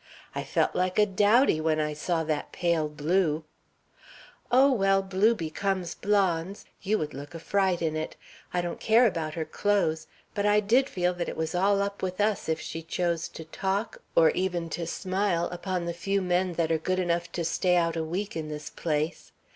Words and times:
I 0.33 0.43
felt 0.43 0.75
like 0.75 0.97
a 0.97 1.05
dowdy 1.05 1.61
when 1.61 1.79
I 1.79 1.93
saw 1.93 2.23
that 2.23 2.51
pale 2.51 2.89
blue" 2.89 3.43
"Oh, 4.51 4.71
well, 4.71 5.03
blue 5.03 5.35
becomes 5.35 5.93
blondes. 5.93 6.65
You 6.81 6.97
would 6.97 7.13
look 7.13 7.33
like 7.33 7.35
a 7.35 7.39
fright 7.45 7.83
in 7.83 7.95
it. 7.95 8.15
I 8.51 8.61
didn't 8.61 8.79
care 8.79 9.05
about 9.05 9.35
her 9.35 9.45
clothes, 9.45 10.07
but 10.33 10.43
I 10.43 10.59
did 10.59 10.89
feel 10.89 11.13
that 11.13 11.29
it 11.29 11.37
was 11.37 11.53
all 11.53 11.83
up 11.83 12.01
with 12.01 12.19
us 12.19 12.49
if 12.49 12.59
she 12.59 12.81
chose 12.81 13.27
to 13.27 13.45
talk, 13.45 14.01
or 14.15 14.31
even 14.31 14.71
to 14.71 14.87
smile, 14.87 15.45
upon 15.51 15.85
the 15.85 15.93
few 15.93 16.19
men 16.19 16.53
that 16.53 16.71
are 16.71 16.79
good 16.79 16.97
enough 16.97 17.31
to 17.33 17.45
stay 17.45 17.75
out 17.75 17.95
a 17.95 18.03
week 18.03 18.35
in 18.35 18.49
this 18.49 18.71
place. 18.71 19.31